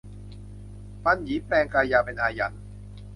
[1.03, 2.53] ปันหยีแปลงกายาเป็นอาหยัน